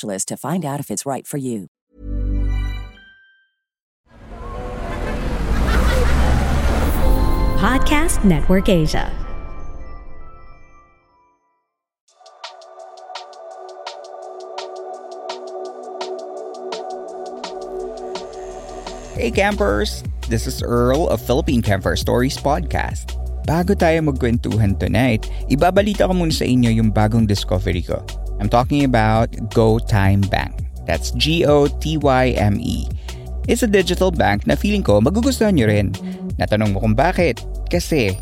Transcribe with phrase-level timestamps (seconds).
[0.00, 1.68] to find out if it's right for you.
[7.62, 9.06] Podcast Network Asia.
[19.14, 20.02] Hey campers!
[20.26, 23.14] This is Earl of Philippine Camper Stories Podcast.
[23.46, 28.02] Bago tayo magkwentuhan tonight, ibabalita ko muna sa inyo yung bagong discovery ko.
[28.40, 30.64] I'm talking about GoTime Bank.
[30.86, 32.76] That's G-O-T-Y-M-E.
[33.50, 35.90] It's a digital bank na feeling ko magugustuhan nyo rin.
[36.38, 37.42] Natanong mo kung bakit?
[37.66, 38.14] Kasi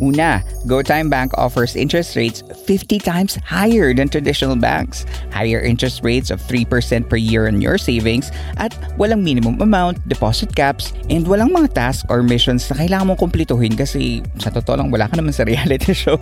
[0.00, 5.06] Una, GoTime Bank offers interest rates 50 times higher than traditional banks.
[5.32, 10.54] Higher interest rates of 3% per year on your savings at walang minimum amount, deposit
[10.54, 14.92] caps, and walang mga tasks or missions na kailangan mong kumplituhin kasi sa totoo lang
[14.92, 16.18] wala ka naman sa reality show.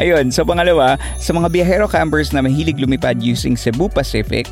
[0.00, 4.44] Ayun, so pangalawa, sa mga biyahero campers na mahilig lumipad using Cebu Pacific,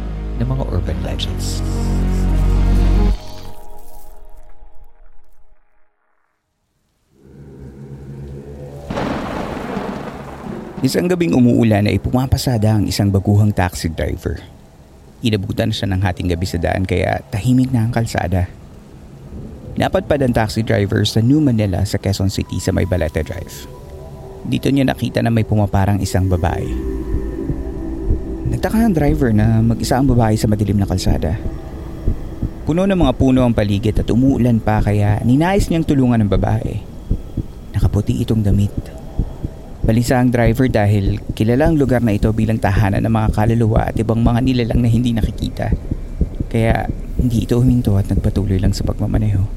[0.41, 1.61] ng mga urban legends.
[10.81, 14.41] Isang gabing umuulan ay pumapasada ang isang baguhang taxi driver.
[15.21, 18.49] Inabutan siya ng hating gabi sa daan kaya tahimik na ang kalsada.
[19.77, 23.69] Napadpad ang taxi driver sa New Manila sa Quezon City sa may Balete Drive.
[24.41, 26.65] Dito niya nakita na may pumaparang isang babae
[28.51, 31.39] Nagtaka ang driver na mag-isa ang babae sa madilim na kalsada.
[32.67, 36.83] Puno ng mga puno ang paligid at umuulan pa kaya ninais niyang tulungan ng babae.
[37.71, 38.75] Nakaputi itong damit.
[39.87, 43.95] Balisa ang driver dahil kilala ang lugar na ito bilang tahanan ng mga kaluluwa at
[43.95, 45.71] ibang mga nilalang na hindi nakikita.
[46.51, 46.91] Kaya
[47.23, 49.47] hindi ito huminto at nagpatuloy lang sa pagmamaneho.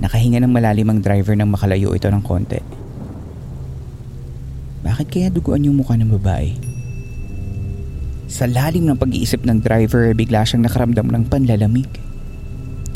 [0.00, 2.85] Nakahinga ng malalim ang driver nang makalayo ito ng konti.
[4.96, 6.56] Bakit kaya duguan yung mukha ng babae?
[8.32, 11.84] Sa lalim ng pag-iisip ng driver, bigla siyang nakaramdam ng panlalamig.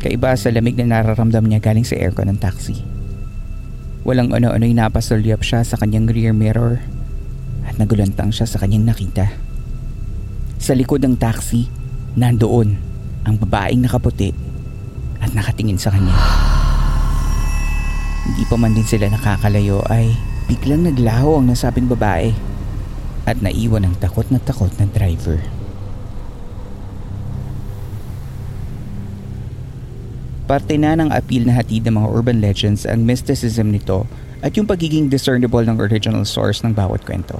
[0.01, 2.81] Kaiba sa lamig na nararamdam niya galing sa aircon ng taxi.
[4.09, 6.81] Walang ano-ano'y napasulyap siya sa kanyang rear mirror
[7.69, 9.37] at nagulantang siya sa kanyang nakita.
[10.57, 11.69] Sa likod ng taxi,
[12.17, 12.81] nandoon
[13.29, 14.33] ang babaeng nakaputi
[15.21, 16.17] at nakatingin sa kanya.
[18.25, 22.35] Hindi pa man din sila nakakalayo ay biglang naglaho ang nasabing babae
[23.23, 25.39] at naiwan ang takot na takot na driver.
[30.51, 34.11] Parte na ng appeal na hatid ng mga urban legends ang mysticism nito
[34.43, 37.39] at yung pagiging discernible ng original source ng bawat kwento.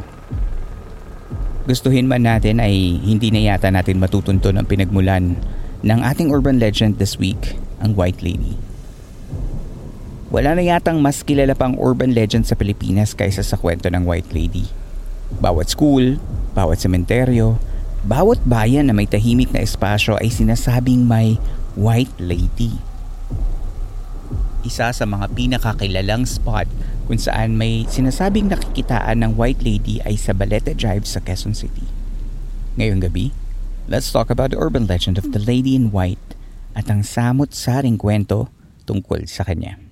[1.67, 5.35] Gustuhin man natin ay hindi na yata natin matutunto ang pinagmulan
[5.83, 8.70] ng ating urban legend this week, ang White Lady.
[10.31, 14.31] Wala na yatang mas kilala pang urban legend sa Pilipinas kaysa sa kwento ng White
[14.31, 14.71] Lady.
[15.43, 16.23] Bawat school,
[16.55, 17.59] bawat sementeryo,
[18.07, 21.37] bawat bayan na may tahimik na espasyo ay sinasabing may
[21.75, 22.79] White Lady
[24.61, 26.69] isa sa mga pinakakilalang spot
[27.09, 31.85] kung saan may sinasabing nakikitaan ng White Lady ay sa Balete Drive sa Quezon City.
[32.79, 33.35] Ngayong gabi,
[33.91, 36.39] let's talk about the urban legend of the Lady in White
[36.77, 38.47] at ang samot-saring kwento
[38.87, 39.90] tungkol sa kanya.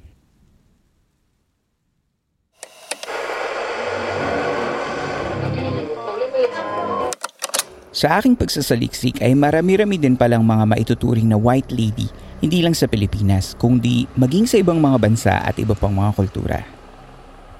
[7.98, 12.06] Sa aking pagsasaliksik ay marami-rami din palang mga maituturing na white lady
[12.38, 16.62] hindi lang sa Pilipinas, kundi maging sa ibang mga bansa at iba pang mga kultura.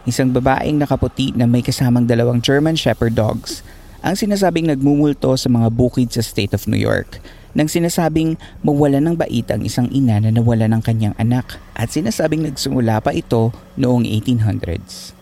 [0.07, 3.67] Isang babaeng nakaputi na may kasamang dalawang German Shepherd dogs
[3.99, 7.19] ang sinasabing nagmumulto sa mga bukid sa state of New York
[7.59, 12.47] nang sinasabing mawala ng bait ang isang ina na nawala ng kanyang anak at sinasabing
[12.47, 15.19] nagsimula pa ito noong 1800s.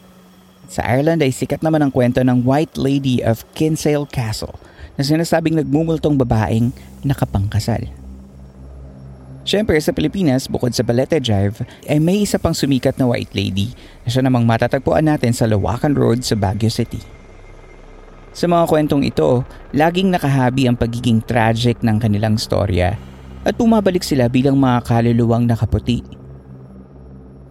[0.68, 4.60] Sa Ireland ay sikat naman ang kwento ng White Lady of Kinsale Castle
[4.96, 6.72] na sinasabing nagmumultong babaeng
[7.04, 7.84] nakapangkasal.
[9.46, 13.70] Siyempre sa Pilipinas, bukod sa Balete Drive, ay may isa pang sumikat na white lady
[14.02, 16.98] na siya namang matatagpuan natin sa Lawakan Road sa Baguio City.
[18.34, 22.99] Sa mga kwentong ito, laging nakahabi ang pagiging tragic ng kanilang storya
[23.46, 26.02] at bumabalik sila bilang mga kaluluwang nakaputi.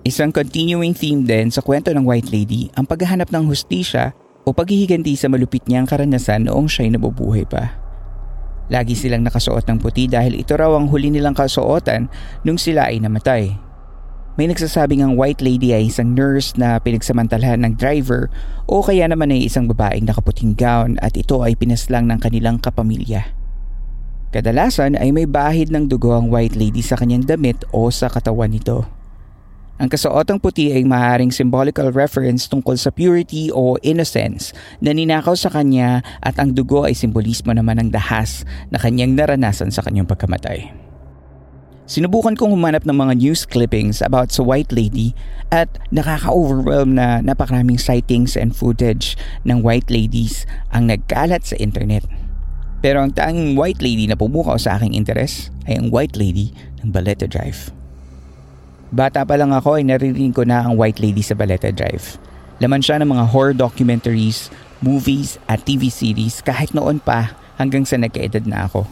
[0.06, 4.13] Isang continuing theme din sa kwento ng White Lady ang paghahanap ng hustisya
[4.45, 7.81] o paghihiganti sa malupit niyang karanasan noong siya'y nabubuhay pa.
[8.69, 12.09] Lagi silang nakasuot ng puti dahil ito raw ang huli nilang kasuotan
[12.45, 13.57] nung sila ay namatay.
[14.36, 18.27] May nagsasabing ang white lady ay isang nurse na pinagsamantalahan ng driver
[18.68, 23.31] o kaya naman ay isang babaeng nakaputing gown at ito ay pinaslang ng kanilang kapamilya.
[24.36, 28.51] Kadalasan ay may bahid ng dugo ang white lady sa kanyang damit o sa katawan
[28.51, 28.83] nito.
[29.75, 35.51] Ang kasuotang puti ay maaaring symbolical reference tungkol sa purity o innocence na ninakaw sa
[35.51, 40.72] kanya at ang dugo ay simbolismo naman ng dahas na kanyang naranasan sa kanyang pagkamatay.
[41.92, 45.12] Sinubukan kong humanap ng mga news clippings about sa White Lady
[45.51, 52.07] at nakaka-overwhelm na napakaraming sightings and footage ng White Ladies ang nagkalat sa internet.
[52.80, 56.95] Pero ang tanging White Lady na pumukaw sa aking interes ay ang White Lady ng
[56.95, 57.75] Baleta Drive.
[58.95, 62.15] Bata pa lang ako ay naririnig ko na ang White Lady sa Baleta Drive.
[62.63, 64.47] Laman siya ng mga horror documentaries,
[64.80, 68.88] movies at TV series kahit noon pa hanggang sa nagkaedad na ako.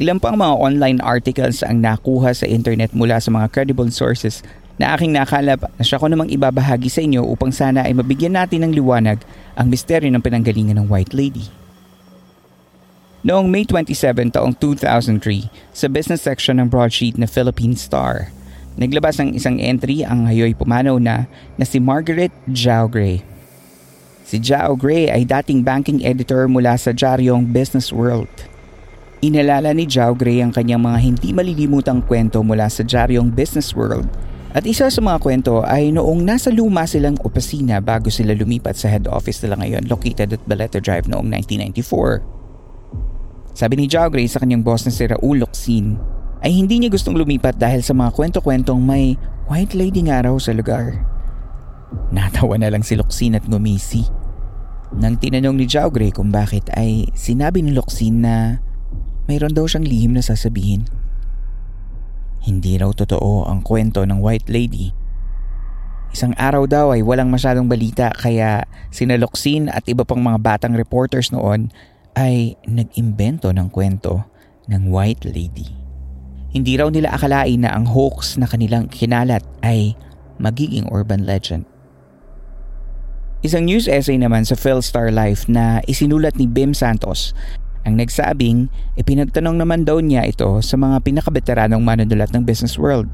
[0.00, 4.40] Ilan pang mga online articles ang nakuha sa internet mula sa mga credible sources
[4.80, 8.64] na aking nakalap na siya ko namang ibabahagi sa inyo upang sana ay mabigyan natin
[8.64, 9.20] ng liwanag
[9.52, 11.44] ang misteryo ng pinanggalingan ng White Lady.
[13.20, 18.32] Noong May 27 taong 2003, sa business section ng broadsheet na Philippine Star,
[18.78, 21.26] Naglabas ng isang entry ang hayoy pumanaw na
[21.58, 23.26] na si Margaret Zhao Gray.
[24.22, 28.30] Si Zhao Gray ay dating banking editor mula sa Jaryong Business World.
[29.18, 34.06] Inalala ni Zhao Gray ang kanyang mga hindi malilimutang kwento mula sa Jaryong Business World
[34.54, 38.86] at isa sa mga kwento ay noong nasa luma silang opisina bago sila lumipat sa
[38.86, 43.58] head office nila ngayon located at Baleta Drive noong 1994.
[43.58, 45.98] Sabi ni Zhao Gray sa kanyang boss na si Raul Locsin,
[46.42, 49.18] ay hindi niya gustong lumipat dahil sa mga kwento-kwentong may
[49.50, 51.02] white lady nga raw sa lugar.
[52.12, 54.06] Natawa na lang si Luxin at ngumisi.
[54.94, 58.62] Nang tinanong ni Jaugre kung bakit ay sinabi ni Luxin na
[59.28, 60.88] mayroon daw siyang lihim na sasabihin.
[62.44, 64.94] Hindi raw totoo ang kwento ng white lady.
[66.08, 70.72] Isang araw daw ay walang masyadong balita kaya sina Luxin at iba pang mga batang
[70.72, 71.68] reporters noon
[72.16, 74.24] ay nag-imbento ng kwento
[74.72, 75.87] ng white lady.
[76.48, 79.92] Hindi raw nila akalain na ang hoax na kanilang kinalat ay
[80.40, 81.68] magiging urban legend.
[83.44, 87.36] Isang news essay naman sa Philstar Life na isinulat ni Bim Santos
[87.86, 88.68] ang nagsabing
[89.00, 93.08] ipinagtanong naman daw niya ito sa mga pinakabeteranong manunulat ng business world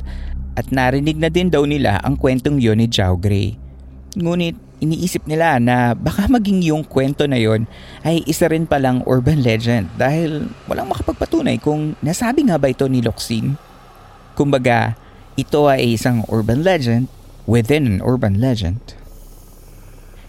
[0.58, 3.63] at narinig na din daw nila ang kwentong yon ni Jow Gray.
[4.14, 7.66] Ngunit iniisip nila na baka maging yung kwento na yon
[8.06, 13.02] ay isa rin palang urban legend dahil walang makapagpatunay kung nasabi nga ba ito ni
[13.02, 13.58] Loxin.
[14.34, 14.98] Kumbaga,
[15.34, 17.10] ito ay isang urban legend
[17.46, 18.80] within an urban legend.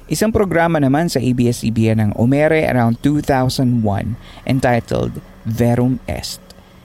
[0.06, 4.14] Isang programa naman sa ABS-CBN ang umere around 2001
[4.46, 5.18] entitled
[5.50, 6.38] Verum Est.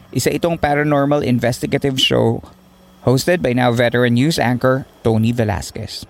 [0.09, 2.41] Isa itong paranormal investigative show
[3.05, 6.09] hosted by now veteran news anchor Tony Velasquez.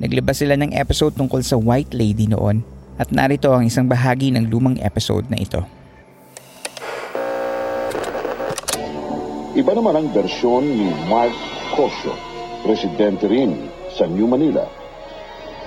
[0.00, 2.64] Naglabas sila ng episode tungkol sa White Lady noon
[2.96, 5.60] at narito ang isang bahagi ng lumang episode na ito.
[9.52, 11.36] Iba naman ang versyon ni Mark
[11.76, 12.16] Cosio,
[12.64, 14.64] presidente rin sa New Manila.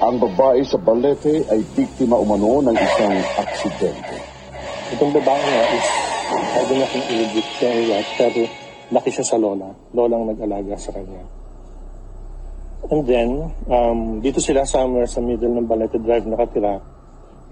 [0.01, 4.17] Ang babae sa Balete ay biktima umano ng isang aksidente.
[4.97, 5.87] Itong babae nga is
[6.33, 7.69] pwede na kong ilibit siya
[8.17, 8.49] pero
[8.89, 9.69] laki siya sa lola.
[9.93, 11.42] Lolang nag-alaga sa kanya.
[12.91, 13.29] And then,
[13.71, 16.83] um, dito sila somewhere sa middle ng Balete Drive nakatira.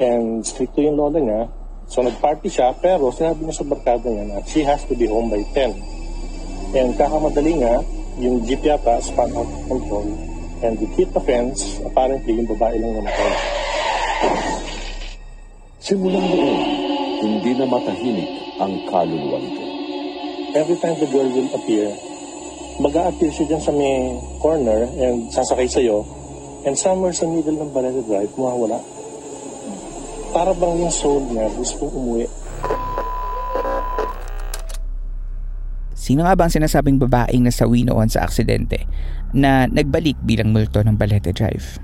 [0.02, 1.42] And stricto yung lola niya.
[1.88, 5.32] So nag-party siya, pero sinabi niya sa barkada niya na she has to be home
[5.32, 5.76] by 10.
[6.76, 7.80] And kakamadali nga,
[8.20, 10.08] yung jeep yata span out of control.
[10.62, 13.34] And it hit the fence, apparently yung babae lang namatay.
[15.82, 16.58] Simulang noon,
[17.24, 19.66] hindi na matahimik ang kaluluwa nito.
[20.54, 21.90] Every time the girl will appear,
[22.82, 26.02] mag appear siya dyan sa may corner and sasakay sa'yo
[26.66, 28.82] and somewhere sa middle ng Balete Drive, mawawala.
[30.34, 32.26] Para bang yung soul niya gusto umuwi.
[35.94, 38.90] Sino nga ba ang sinasabing babaeng nasawi noon sa aksidente
[39.30, 41.78] na nagbalik bilang multo ng Balete Drive?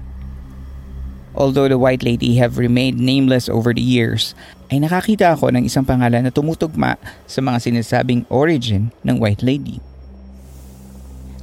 [1.38, 4.34] Although the white lady have remained nameless over the years,
[4.74, 6.98] ay nakakita ako ng isang pangalan na tumutugma
[7.30, 9.78] sa mga sinasabing origin ng white lady.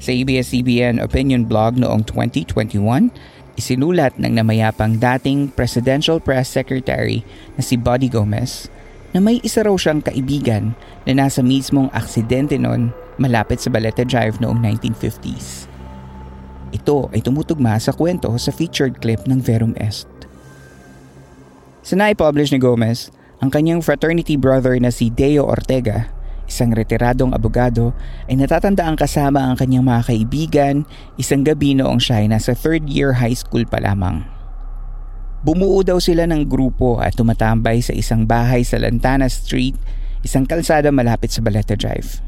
[0.04, 3.08] Sa ABS-CBN opinion blog noong 2021,
[3.56, 7.24] isinulat ng namayapang dating Presidential Press Secretary
[7.56, 8.68] na si Buddy Gomez
[9.16, 10.76] na may isa raw siyang kaibigan
[11.08, 15.72] na nasa mismong aksidente noon malapit sa Baleta Drive noong 1950s.
[16.76, 20.04] Ito ay tumutugma sa kwento sa featured clip ng Verum Est.
[21.80, 23.08] Sa na-publish ni Gomez,
[23.40, 26.12] ang kanyang fraternity brother na si Deo Ortega
[26.44, 27.96] isang retiradong abogado,
[28.28, 30.74] ay natatandaan kasama ang kanyang mga kaibigan
[31.16, 34.24] isang gabi noong siya ay nasa third year high school pa lamang.
[35.44, 39.76] Bumuo daw sila ng grupo at tumatambay sa isang bahay sa Lantana Street,
[40.24, 42.24] isang kalsada malapit sa Baleta Drive.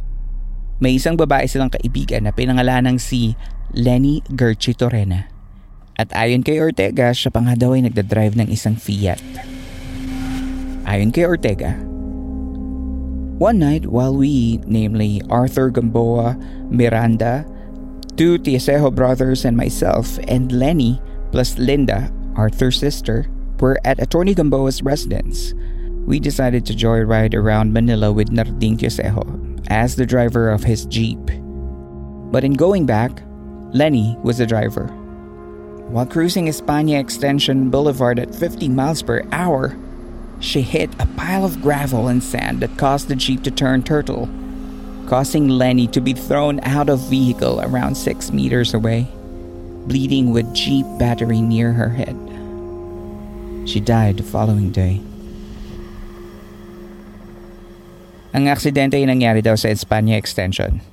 [0.85, 3.33] May isang babae silang kaibigan na pinangalanang si
[3.73, 5.33] Lenny Gerchi Torena.
[5.97, 9.17] At ayon kay Ortega, siya pa nga daw ay nagdadrive ng isang Fiat.
[10.85, 11.73] Ayon kay Ortega,
[13.39, 16.39] One night, while we, namely Arthur Gamboa,
[16.71, 17.45] Miranda,
[18.17, 21.03] two Tiesejo brothers and myself, and Lenny,
[21.33, 23.27] plus Linda, Arthur's sister,
[23.61, 25.53] were at Attorney Gamboa's residence,
[26.07, 31.21] we decided to joyride around Manila with Narding Tiesejo as the driver of his Jeep.
[32.33, 33.21] But in going back,
[33.75, 34.87] Lenny was the driver.
[35.93, 39.77] While cruising España Extension Boulevard at 50 miles per hour,
[40.41, 44.29] she hit a pile of gravel and sand that caused the Jeep to turn turtle,
[45.09, 49.09] causing Lenny to be thrown out of vehicle around 6 meters away,
[49.87, 52.17] bleeding with Jeep battery near her head.
[53.67, 55.03] She died the following day.
[58.37, 60.85] Ang aksidente ay nangyari daw sa Espanya Extension.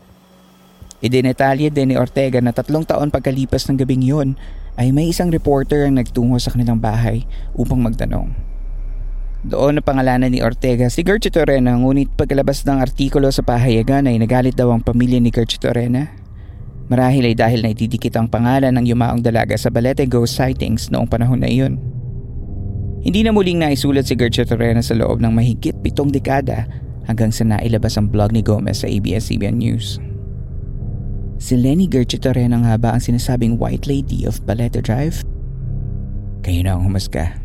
[1.04, 4.40] Idinetalye din ni Ortega na tatlong taon pagkalipas ng gabing yun
[4.80, 8.32] ay may isang reporter ang nagtungo sa kanilang bahay upang magtanong.
[9.44, 14.16] Doon na pangalanan ni Ortega si Gertrude Torena ngunit pagkalabas ng artikulo sa pahayagan ay
[14.16, 16.08] nagalit daw ang pamilya ni Gertrude Torena.
[16.88, 21.44] Marahil ay dahil naitidikit ang pangalan ng yumaong dalaga sa Balete ghost sightings noong panahon
[21.44, 21.76] na iyon.
[23.04, 26.64] Hindi na muling naisulat si Gertrude Torena sa loob ng mahigit pitong dekada
[27.04, 30.00] hanggang sa nailabas ang blog ni Gomez sa ABS-CBN News.
[31.44, 35.20] Si Lenny Gertrude Torena nga ba ang sinasabing White Lady of Balete Drive?
[36.48, 37.43] Kayo na ang humasga.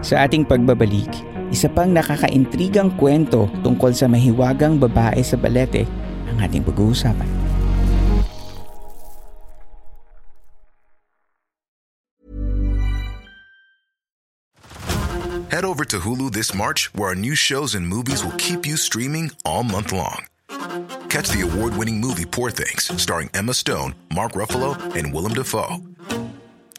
[0.00, 1.08] Sa ating pagbabalik,
[1.52, 5.84] isa pang nakakaintrigang kwento tungkol sa mahiwagang babae sa balete
[6.28, 7.28] ang ating pag-uusapan.
[15.50, 18.78] Head over to Hulu this March where our new shows and movies will keep you
[18.78, 20.30] streaming all month long
[21.10, 25.78] Catch the award winning movie Poor Things, starring Emma Stone, Mark Ruffalo, and Willem Dafoe.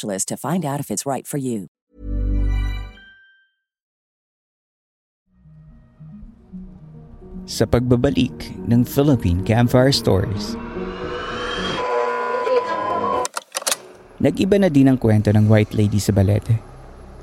[0.00, 1.68] to find out if it's right for you.
[7.50, 8.32] Sa pagbabalik
[8.70, 10.54] ng Philippine Campfire Stories.
[14.20, 16.60] Nag-iba na din ang kwento ng White Lady sa Balete.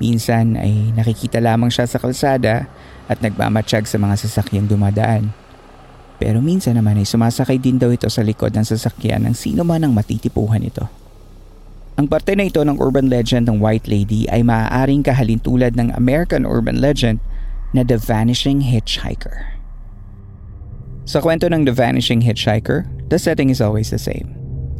[0.02, 2.66] Minsan ay nakikita lamang siya sa kalsada
[3.06, 5.30] at nagmamatsyag sa mga sasakyang dumadaan.
[6.18, 9.86] Pero minsan naman ay sumasakay din daw ito sa likod ng sasakyan ng sino man
[9.86, 10.97] ang matitipuhan ito.
[11.98, 16.46] Ang parte na ito ng urban legend ng White Lady ay maaaring kahalintulad ng American
[16.46, 17.18] urban legend
[17.74, 19.58] na The Vanishing Hitchhiker.
[21.10, 24.30] Sa kwento ng The Vanishing Hitchhiker, the setting is always the same.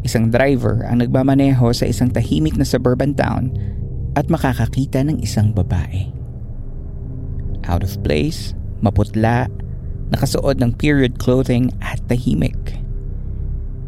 [0.06, 3.50] Isang driver ang nagmamaneho sa isang tahimik na suburban town
[4.14, 6.06] at makakakita ng isang babae.
[7.66, 9.50] Out of place, maputla,
[10.14, 12.77] nakasuot ng period clothing at tahimik.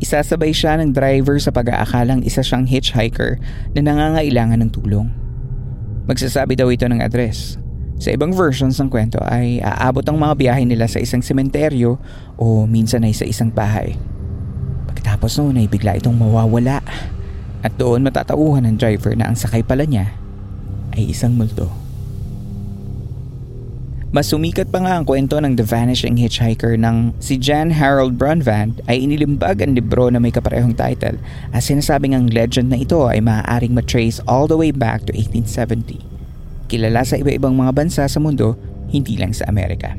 [0.00, 3.36] Isasabay siya ng driver sa pag-aakalang isa siyang hitchhiker
[3.76, 5.12] na nangangailangan ng tulong.
[6.08, 7.60] Magsasabi daw ito ng address.
[8.00, 12.00] Sa ibang versions ng kwento ay aabot ang mga biyahe nila sa isang sementeryo
[12.40, 13.92] o minsan ay sa isang bahay.
[14.88, 16.80] Pagkatapos noon ay bigla itong mawawala
[17.60, 20.16] at doon matatauhan ng driver na ang sakay pala niya
[20.96, 21.68] ay isang multo.
[24.10, 28.82] Mas sumikat pa nga ang kwento ng The Vanishing Hitchhiker ng si Jan Harold Brunvand
[28.90, 31.14] ay inilimbag ang libro na may kaparehong title
[31.54, 36.02] at sinasabing ang legend na ito ay maaaring matrace all the way back to 1870.
[36.66, 38.58] Kilala sa iba-ibang mga bansa sa mundo,
[38.90, 39.94] hindi lang sa Amerika.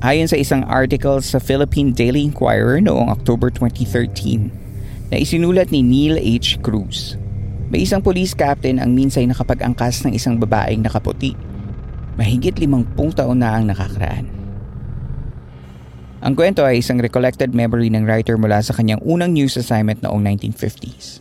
[0.00, 6.16] Ayon sa isang article sa Philippine Daily Inquirer noong October 2013 na isinulat ni Neil
[6.16, 6.56] H.
[6.64, 7.20] Cruz.
[7.68, 11.36] May isang police captain ang minsay nakapag-angkas ng isang babaeng nakaputi
[12.14, 14.26] mahigit limangpung taon na ang nakakaraan.
[16.24, 20.24] Ang kwento ay isang recollected memory ng writer mula sa kanyang unang news assignment noong
[20.24, 21.20] 1950s.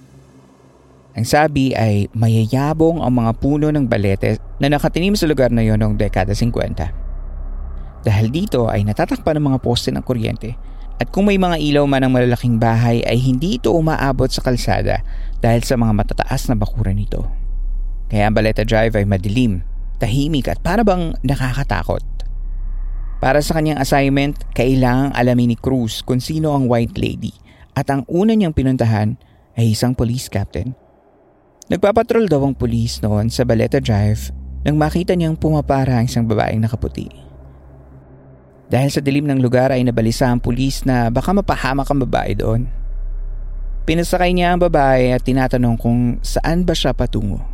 [1.13, 5.77] Ang sabi ay mayayabong ang mga puno ng balete na nakatinim sa lugar na yon
[5.77, 8.07] noong dekada 50.
[8.07, 10.55] Dahil dito ay natatakpan ng mga poste ng kuryente
[10.97, 15.03] at kung may mga ilaw man ng malalaking bahay ay hindi ito umaabot sa kalsada
[15.43, 17.27] dahil sa mga matataas na bakuran nito.
[18.07, 19.67] Kaya ang Baleta Drive ay madilim
[20.03, 22.03] tahimik at para bang nakakatakot.
[23.23, 27.31] Para sa kanyang assignment, kailangang alamin ni Cruz kung sino ang White Lady
[27.71, 29.15] at ang una niyang pinuntahan
[29.55, 30.75] ay isang police captain.
[31.71, 34.35] Nagpapatrol daw ang police noon sa Baleta Drive
[34.67, 37.07] nang makita niyang pumapara ang isang babaeng nakaputi.
[38.67, 42.67] Dahil sa dilim ng lugar ay nabalisa ang pulis na baka mapahamak ang babae doon.
[43.87, 47.52] Pinasakay niya ang babae at tinatanong kung saan ba siya patungo.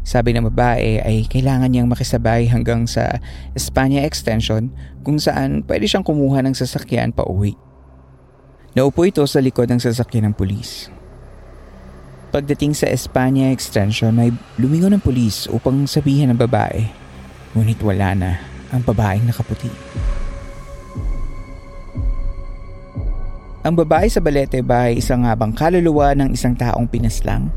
[0.00, 3.20] Sabi ng babae ay kailangan niyang makisabay hanggang sa
[3.52, 4.72] Espanya Extension
[5.04, 7.52] kung saan pwede siyang kumuha ng sasakyan pa uwi.
[8.72, 10.88] Naupo ito sa likod ng sasakyan ng pulis.
[12.30, 16.86] Pagdating sa Espanya Extension ay lumingon ng pulis upang sabihin ng babae.
[17.58, 18.30] Ngunit wala na
[18.70, 19.68] ang babaeng nakaputi.
[23.60, 27.52] Ang babae sa balete ba ay isang habang kaluluwa ng isang taong pinaslang?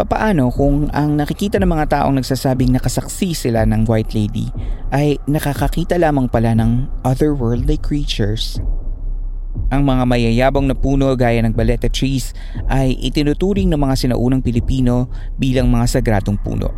[0.00, 4.48] Papaano kung ang nakikita ng mga taong nagsasabing nakasaksi sila ng White Lady
[4.96, 8.56] ay nakakakita lamang pala ng otherworldly creatures?
[9.68, 12.32] Ang mga mayayabang na puno gaya ng baleta trees
[12.72, 16.72] ay itinuturing ng mga sinaunang Pilipino bilang mga sagradong puno.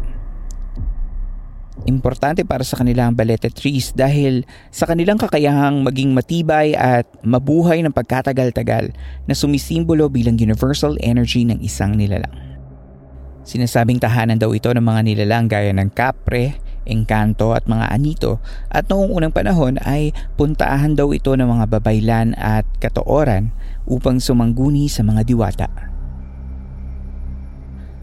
[1.87, 4.43] Importante para sa kanila ang balete trees dahil
[4.75, 8.91] sa kanilang kakayahang maging matibay at mabuhay ng pagkatagal-tagal
[9.31, 12.52] na sumisimbolo bilang universal energy ng isang nilalang.
[13.43, 18.87] Sinasabing tahanan daw ito ng mga nilalang gaya ng kapre, engkanto at mga anito at
[18.91, 23.55] noong unang panahon ay puntaahan daw ito ng mga babaylan at katooran
[23.87, 25.69] upang sumangguni sa mga diwata.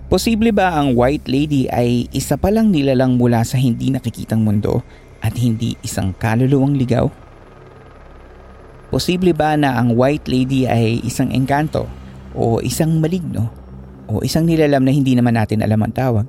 [0.09, 4.81] Posible ba ang White Lady ay isa palang nilalang mula sa hindi nakikitang mundo
[5.21, 7.05] at hindi isang kaluluwang ligaw?
[8.89, 11.85] Posible ba na ang White Lady ay isang engkanto
[12.33, 13.58] o isang maligno
[14.09, 16.27] o isang nilalam na hindi naman natin alam ang tawag?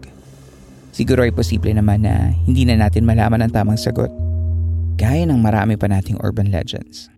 [0.92, 4.12] Siguro ay posible naman na hindi na natin malaman ang tamang sagot.
[5.00, 7.08] Gaya ng marami pa nating urban legends.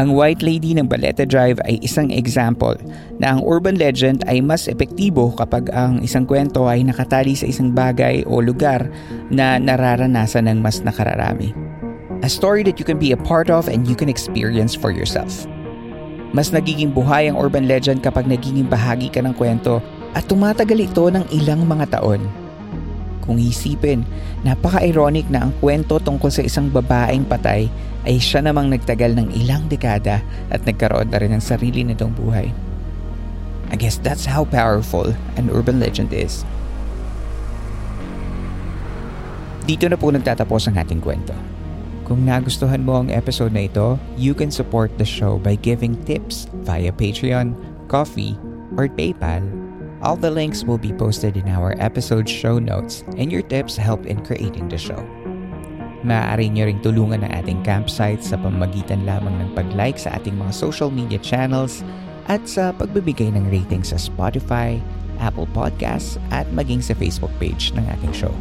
[0.00, 2.72] Ang White Lady ng Baleta Drive ay isang example
[3.20, 7.76] na ang urban legend ay mas epektibo kapag ang isang kwento ay nakatali sa isang
[7.76, 8.88] bagay o lugar
[9.28, 11.52] na nararanasan ng mas nakararami.
[12.24, 15.44] A story that you can be a part of and you can experience for yourself.
[16.32, 19.84] Mas nagiging buhay ang urban legend kapag nagiging bahagi ka ng kwento
[20.16, 22.41] at tumatagal ito ng ilang mga taon
[23.22, 24.02] kung isipin,
[24.42, 27.70] napaka-ironic na ang kwento tungkol sa isang babaeng patay
[28.02, 30.18] ay siya namang nagtagal ng ilang dekada
[30.50, 32.50] at nagkaroon na rin ng sarili nitong buhay.
[33.70, 36.42] I guess that's how powerful an urban legend is.
[39.62, 41.32] Dito na po nagtatapos ang ating kwento.
[42.02, 46.50] Kung nagustuhan mo ang episode na ito, you can support the show by giving tips
[46.66, 47.54] via Patreon,
[47.86, 48.34] Coffee,
[48.74, 49.61] or PayPal
[50.02, 54.02] All the links will be posted in our episode show notes and your tips help
[54.02, 54.98] in creating the show.
[56.02, 60.50] Maaari nyo ring tulungan ang ating campsite sa pamagitan lamang ng pag-like sa ating mga
[60.50, 61.86] social media channels
[62.26, 64.82] at sa pagbibigay ng rating sa Spotify,
[65.22, 68.34] Apple Podcasts at maging sa Facebook page ng ating show.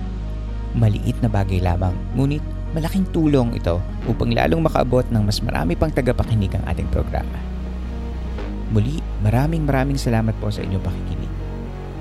[0.74, 2.42] Maliit na bagay lamang, ngunit
[2.74, 3.78] malaking tulong ito
[4.10, 7.38] upang lalong makaabot ng mas marami pang tagapakinig ang ating programa.
[8.74, 11.31] Muli, maraming maraming salamat po sa inyong pakikinig.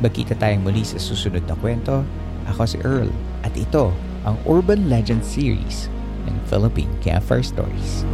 [0.01, 2.01] Magkita tayong muli sa susunod na kwento.
[2.49, 3.13] Ako si Earl
[3.45, 3.93] at ito
[4.25, 5.93] ang Urban Legend Series
[6.25, 8.09] ng Philippine Campfire Stories.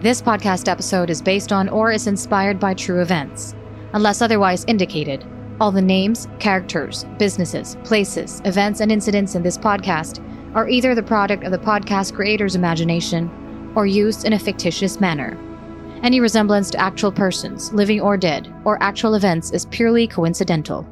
[0.00, 3.52] This podcast episode is based on or is inspired by true events.
[3.92, 5.24] Unless otherwise indicated,
[5.60, 10.24] all the names, characters, businesses, places, events, and incidents in this podcast
[10.56, 13.28] are either the product of the podcast creator's imagination
[13.76, 15.38] or used in a fictitious manner.
[16.02, 20.86] Any resemblance to actual persons, living or dead, or actual events is purely coincidental.